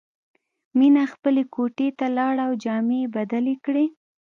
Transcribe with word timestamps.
مینه 0.77 1.03
خپلې 1.13 1.43
کوټې 1.55 1.89
ته 1.97 2.05
لاړه 2.17 2.41
او 2.47 2.53
جامې 2.63 2.97
یې 3.03 3.11
بدلې 3.15 3.55
کړې 3.65 3.85